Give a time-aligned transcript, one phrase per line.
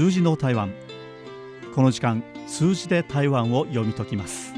[0.00, 0.72] 数字の台湾。
[1.74, 4.54] この時間数字で台湾を読み解きます。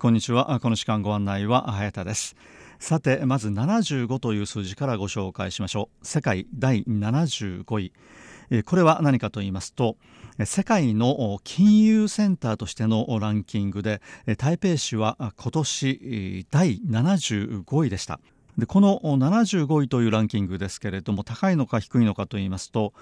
[0.00, 0.58] こんにちは。
[0.60, 2.34] この時間ご案内は早田です。
[2.80, 6.04] さてまず75という数字からご紹介しましょう。
[6.04, 7.92] 世界第75位。
[8.64, 9.96] これは何かと言いますと
[10.44, 14.00] 世界の金融センターとしてのランキングで
[14.38, 18.20] 台北市は今年第75位でした。
[18.58, 22.92] でこの75位というランキングですけれども高いのか低いのかといいますと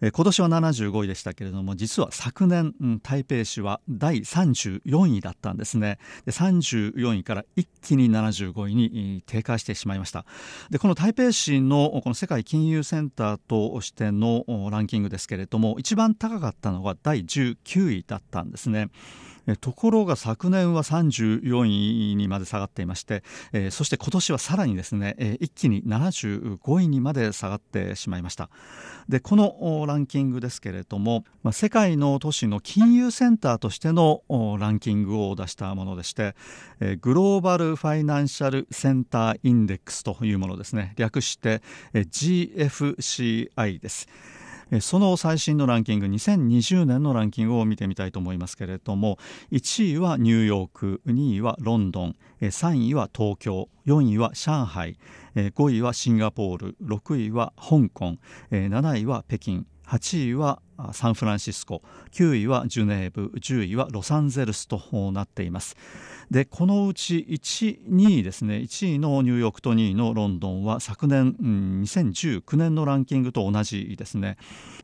[0.00, 5.98] 今年は75位でしたけれども実は昨年、台北市は第34位だったんですね。
[6.24, 10.24] で34位から一気に75位に低下してしまいました。
[10.70, 18.88] でこの台北市のこの世界金融センターとしてのランキングですけれども一番高かったのが第19位だったんですね。
[19.60, 23.22] ところが昨年は34位にまで下がっていまして、
[23.70, 28.50] そして今年はさらにですね、一気に75位にまで下がってしまいました。
[29.08, 34.22] でこのランキングですけれども、世界の都市の金融センターとしての
[34.58, 36.36] ランキングを出したものでして、
[37.00, 40.94] グローバルファイナンシャルセンターインデックスというものですね。
[40.96, 41.62] 略して、
[41.94, 44.08] GFCI です。
[44.80, 49.18] その最新のランキング2020年のランキングを見てみたいと思いますけれども
[49.50, 54.96] 1位はニューヨーク2位はロンドン3位は東京4位は上海
[55.34, 58.16] 5位はシンガポール6位は香港
[58.52, 60.62] 7位は北京8位は
[60.92, 61.82] サンフランシスコ。
[62.12, 64.80] 9位はジュネーブ10位はロサンゼルスと
[65.12, 65.76] なっています。
[66.30, 68.58] でこのうち1、2位ですね。
[68.58, 74.36] 1位のニューヨークと2位のロンドンは昨年、うん、2019年のランキングと同じですね、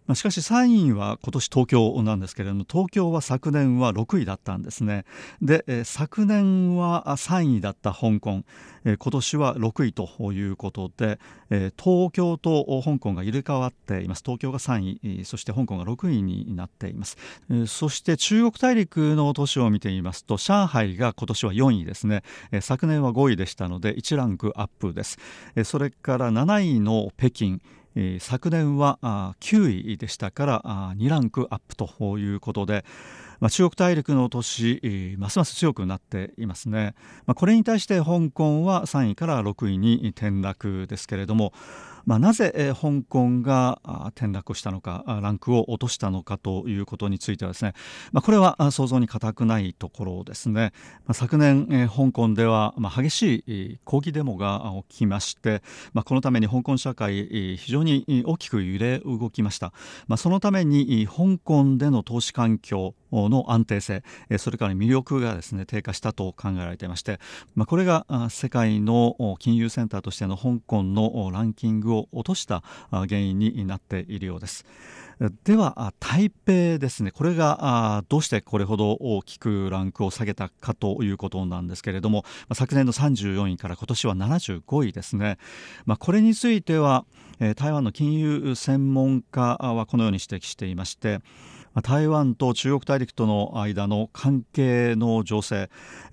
[0.09, 5.05] まあ、しかし3位は今年東京なんですけれども東京は昨年は6位だったんですね。
[5.41, 8.43] で、え昨年は3位だった香港、
[8.85, 11.21] え今年は6位ということで、
[11.51, 14.23] え東京と香港が入れ替わっています。
[14.25, 17.17] 東京が3位そして香港が6位になっています、
[17.51, 25.19] えそして中国大陸の都市を見てみますと上海が今年は4位ですね、え昨年は5位でしたので1ランクアップです、
[25.55, 27.61] えそれから7位の北京。
[28.21, 28.99] 昨年は
[29.41, 30.63] 9位でしたから
[30.99, 32.85] 2ランクアップということで、
[33.41, 36.95] まあ、中国大陸の都市、ますます強くなっていますね、
[37.27, 41.55] まあ、これに対して香港は3位から6位に転落ですけれども
[42.07, 43.81] まあ、なぜ、え香港が
[44.17, 47.75] 転落したのかランクを落としたのかということについてはですね、
[48.13, 50.73] まあ、これは想像に難くないところですね、
[51.05, 55.63] まあ、昨年、え香港では、まあ、激しい抗議デモが起きまして、
[55.93, 59.73] まあ、このために香港社会非常に大きく揺れ動きました、
[60.07, 64.03] まあ、そのために香港での投資環境の安定性
[64.39, 67.19] それから魅力がですね低下したと考えられていまして、
[67.55, 74.65] まあ、これが世界の金融センターとしての香港のランキングをを落とした原因になっているようです。
[75.45, 85.39] では台北ですねこれがどうしてこれほど大きくランクを下げたかということなんですけれども昨年の34位から今年は75位ですね、
[85.87, 87.07] まあ、これについては
[87.57, 91.21] 台湾の金融専門家はこのように指摘していまして
[91.83, 95.71] 台湾と中国大陸との間の関係の情勢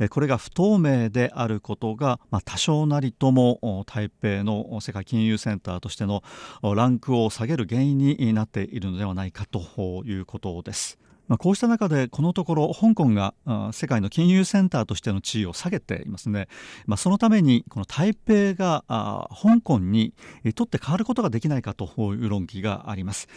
[0.09, 6.23] これが不透明であることが多少なりとも台北の世界金融センターとしての
[6.61, 10.99] ランクを下げる原因になっているのではないかということです。
[11.39, 13.33] こうした中でこのところ香港が
[13.71, 16.47] 世界の金融センターとしての地位を下げていますね、
[16.85, 20.13] まあ、そのためにこの台北が香港に
[20.55, 23.29] とって変わることができないかという論議があります。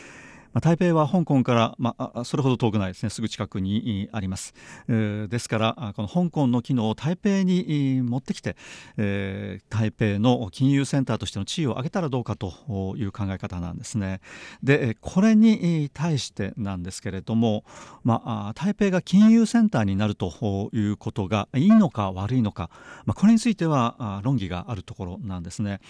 [0.56, 3.10] まあ、台北は香港から、まあ、それほど遠くないですね。
[3.10, 4.54] すぐ近くにあります、
[4.88, 8.56] え、ですからこの香港の機能を台北に持ってきて、
[8.96, 14.22] えー、台北の金融センターとしての地位を上げたらどうかという考え方なんですね。
[14.62, 17.66] でこれに対してなんですけれども、
[18.02, 22.70] まあ、台北が金融センターになるということがいいのか悪いのか、
[23.04, 25.80] まあ、これについては論議があるところなんですね、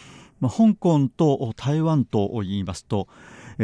[0.40, 3.06] まあ、香港と台湾と言いますと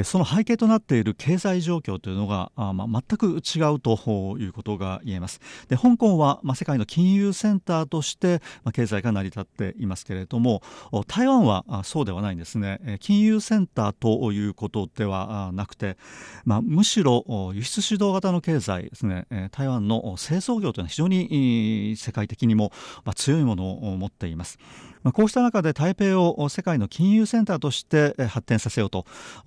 [0.05, 5.41] その背景となっている経済状況というのが、まあ、全く違うということが言えます。
[5.69, 10.63] で香港は、まあ、世界の金融センターとして、まあ、経済が成り立っていますけれども
[11.07, 12.99] 台湾はそうではないんですね。
[13.01, 15.97] 金融センターということではなくて、
[16.45, 19.27] まあ、むしろ輸出主導型の経済ですね。
[19.53, 22.73] 台湾の製造業というのは非常に世界的にも
[23.15, 24.59] 強いものを持っています。
[25.03, 29.07] まあ、こうした中で台北を世界の金融センターとして発展させようと。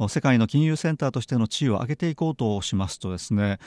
[0.10, 3.60] 世界の金融センターとしての地位を上げていこうとしますとですね。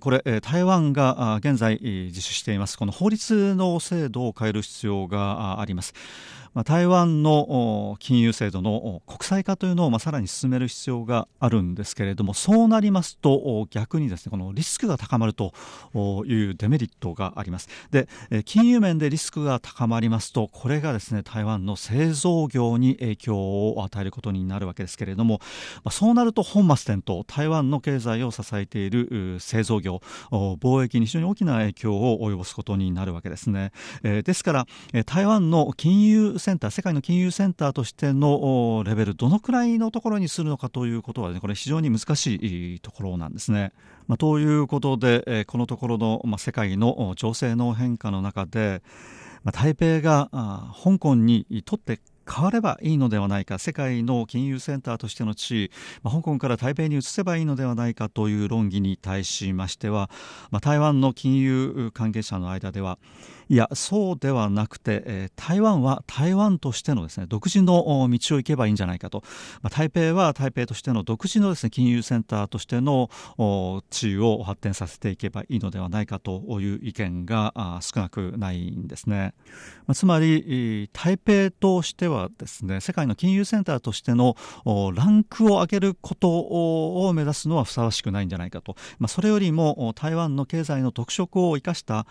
[0.00, 2.78] これ台湾が現在実施しています。
[2.78, 5.94] この法律の制度を変える必要があります、
[6.64, 15.52] 台湾の金融制度の国際化というのをさらに進める必要があるんですけれどもそうなりますと逆にですねこのリスクが高まると
[16.26, 17.68] いうデメリットがあります。
[17.90, 18.08] で
[18.44, 25.40] 金融面でリスクが高まりますとこれがですね台湾の製造業に影響を与えることになるわけですけれども、
[25.82, 30.00] まあ、そうなると本末転倒台湾の経済を支えている製造業
[30.30, 33.72] 貿易に非常に大きな影響を及ぼすことになるわけですね、
[34.04, 34.66] えー、ですから
[35.06, 43.72] 台湾の金融センター世界の金融センターとしてのレベルどのくらいのところにするのかということは、ね、これ非常に難しいところなんですね。
[44.06, 48.82] まあ、ということで、えこのところの、まあ、世界の情勢の変化の中で、
[49.44, 52.00] まあ、台北があ香港にとって
[52.30, 55.70] 変わればいいのではないか世界の金融センターとしての地位、
[56.02, 60.10] まあ、香港から台北に移せばいいのではないかという論議に対しましては、
[60.50, 62.98] まあ、台湾の金融関係者の間では
[63.48, 69.22] いやそうではなくて、えー、台湾は台湾としてのですね独自の道を行けばいいんじゃないかと、
[69.62, 73.10] まあ、台北は台北としての独自のですね金融センターとしての
[73.90, 79.34] 地位を発展させていけばいいのではないかという意見が少なくないんですね、
[79.86, 84.36] まあ、つまり台北としてはですね世界の金融センターとしての
[84.94, 92.06] ランクを上げることを目指すのはふさわしくないんじゃないかと、まあ、それよりも台湾の経済の特色を生かした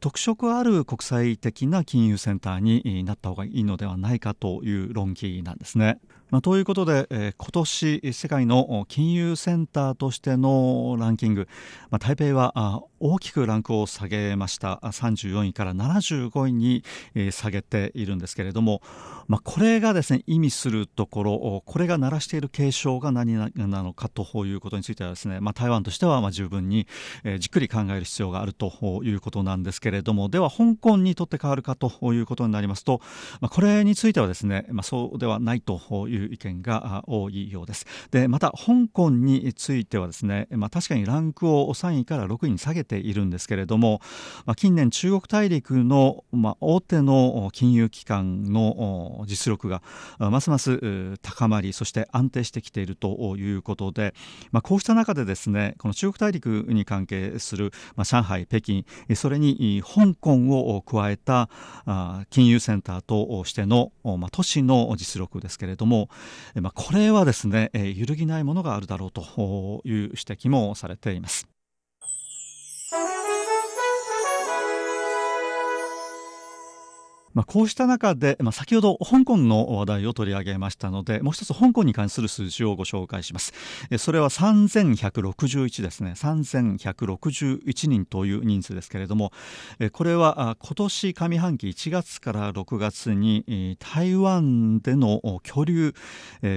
[0.00, 6.00] 特色ある国際的な金融センターになった方がいいのではないかという論議なんですね。
[6.30, 11.46] まあ、ということで、えー、今年世界の金融センターとしてのランキング、
[11.90, 14.80] まあ、台北は大きくランクを下げました。
[14.82, 16.82] 34位から75位に、
[17.14, 18.82] えー、下げているんですけれども、
[19.28, 26.88] まあ、これがですね意味するところこれが鳴らしている警鐘が何なのかということについてはですね、まあ、台湾としてはまあ十分に、
[27.22, 28.72] えー、じっくり考える必要があると
[29.04, 30.28] いうことなんですけれども。
[30.28, 33.00] では香港にとって変わるかということになりますと、
[33.40, 37.86] まあ、これについてはですね、まあ、そうではないといういう意見が多いようです。
[38.10, 44.00] でまた香港についてはですね、まあ、確かにランクを3位から6位に下げているんですけれども、
[44.44, 49.82] まあ、近年中国大陸の、まあ、大手の金融機関の実力が
[50.18, 54.14] ますます高まりそして安定してきているということで、
[54.52, 58.84] まあ、こうした中でですねこの中国大陸に関係する、まあ、上海北京
[59.14, 61.48] それに香港を加えた
[62.30, 66.05] 金融センターとしての、まあ、都市の実力ですけれども
[66.60, 69.22] まあ、これはですね、え揺るぎないものがあるだろうと
[69.84, 71.55] いう指摘もされています。
[77.36, 83.52] まあ、こうした中で、まあ、先ほど香港の話題を取り上げましたのでもう一つ香港に関する数字をご紹介します。
[83.98, 86.14] それは3161ですね。
[86.16, 89.32] 3161人という人数ですけれども
[89.92, 95.92] これは今年上半期1月から6月に台湾での居留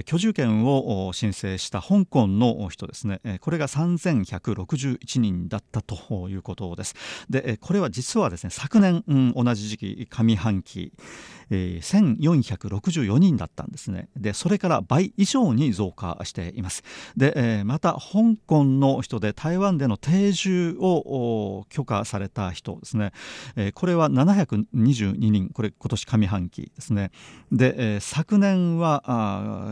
[0.06, 3.20] 居住権を申請した香港の人ですね。
[3.42, 6.96] これが3161人だったということです。
[7.30, 9.04] でこれは実はですね昨年、
[9.36, 10.94] 同じ時期上半期期、
[11.50, 14.10] えー、1464人だったんですね。
[14.16, 16.84] でそれから倍以上に増加しています。
[17.18, 23.12] で、えー、また香港の人で台湾での定住を許可された人ですね、
[23.56, 25.50] えー、これは722人。
[25.50, 27.12] これ今年上半期ですね。
[27.52, 29.04] で、えー、昨年は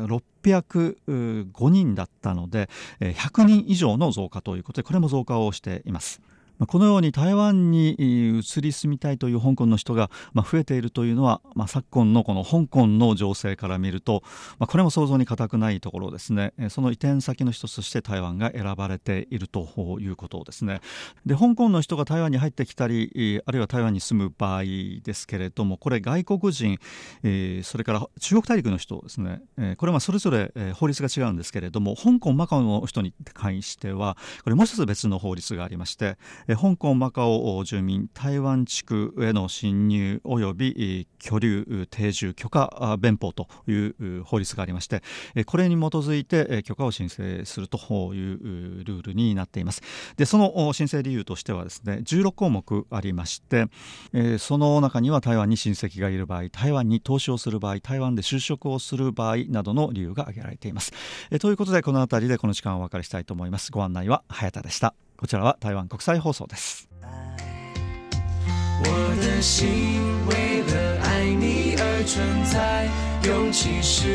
[0.08, 6.22] 605人だったので100人以上の増加ということでこれも増加をしています。
[6.66, 14.24] このように台湾に移り住みたいという香港の人が増えているというのは、まあ、昨今のこの香港の情勢から見ると、
[14.58, 16.54] まあ、これも想像に難くないところですね。
[16.70, 19.68] その移転先の一つとして台湾が選ばれていると
[20.00, 20.82] いうことですね。
[21.26, 26.80] で香港の人が台湾に入ってきたりあるいは台湾に住む場合ですけれどもこれ外国人
[27.64, 29.42] それから中国大陸の人ですね。
[29.78, 36.18] これはそれぞれ法律が違うんですけれども香港マカオの人に関してはこれもう一つ別の法律がありまして
[36.56, 45.04] 香港マカオ住民台湾地区への侵入及び居留定住許可弁法という法律がありまして
[45.46, 47.78] これに基づいて許可を申請すると
[48.14, 49.82] いうルールになっています。
[50.16, 53.68] でその申請理由としてはですね16項目ありまして
[54.40, 60.94] その中には台湾に親戚がいる場合台湾に投資をする場合台湾で就職をする場合などの理由が挙げられています。
[61.40, 63.72] ということでこの辺りでこの時間をお別れしたいと思います。
[63.72, 65.07] ご案内は早田でした。
[65.18, 66.88] こちらは台湾国際放送です
[68.80, 68.86] 我
[69.20, 72.88] 的心为了爱你而存在，
[73.24, 74.08] 勇气是。